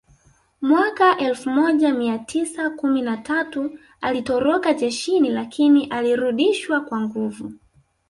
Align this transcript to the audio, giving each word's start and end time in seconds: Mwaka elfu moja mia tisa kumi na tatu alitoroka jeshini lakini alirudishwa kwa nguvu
Mwaka 0.61 1.17
elfu 1.17 1.49
moja 1.49 1.93
mia 1.93 2.19
tisa 2.19 2.69
kumi 2.69 3.01
na 3.01 3.17
tatu 3.17 3.79
alitoroka 4.01 4.73
jeshini 4.73 5.29
lakini 5.29 5.85
alirudishwa 5.85 6.81
kwa 6.81 7.01
nguvu 7.01 7.53